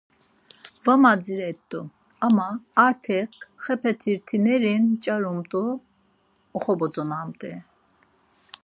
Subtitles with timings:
[0.85, 1.79] Va madziret̆u
[2.25, 2.47] ama
[2.85, 3.31] Artek,
[3.63, 5.63] xepe tirtineri nç̌arumt̆u
[6.55, 7.53] oxobotzonamt̆i.